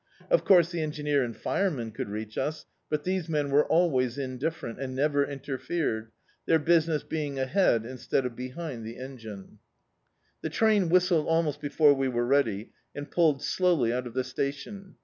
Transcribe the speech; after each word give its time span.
Of 0.31 0.43
course, 0.43 0.71
the 0.71 0.81
engineer 0.81 1.23
and 1.23 1.37
fireman 1.37 1.91
could 1.91 2.09
reach 2.09 2.35
us, 2.35 2.65
but 2.89 3.03
these 3.03 3.29
men 3.29 3.51
were 3.51 3.71
al 3.71 3.91
ways 3.91 4.17
indifferent, 4.17 4.79
and 4.79 4.95
never 4.95 5.23
interfered, 5.23 6.09
their 6.47 6.57
business 6.57 7.03
being 7.03 7.37
ahead 7.37 7.85
Instead 7.85 8.25
of 8.25 8.35
behind 8.35 8.83
the 8.83 8.95
en^e. 8.95 9.19
D,i.,.db, 9.19 9.19
Google 9.19 9.19
A 9.19 9.19
Voice 9.19 9.25
in 9.25 9.41
the 9.41 9.45
Dark 9.45 9.59
The 10.41 10.49
train 10.49 10.89
whistled 10.89 11.27
almost 11.27 11.61
before 11.61 11.93
we 11.93 12.07
were 12.07 12.25
ready, 12.25 12.71
and 12.95 13.11
pulled 13.11 13.43
slowly 13.43 13.93
out 13.93 14.07
of 14.07 14.15
the 14.15 14.23
station. 14.23 14.95